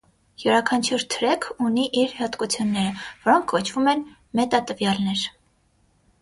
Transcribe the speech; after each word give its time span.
Յուրանքանչյուր 0.43 1.03
թրեք 1.15 1.45
ունի 1.67 1.83
իր 2.03 2.15
հատկությունները, 2.21 2.95
որոնք 3.27 3.47
կոչվում 3.53 3.91
են 3.95 4.03
մետատվյալներ։ 4.41 5.29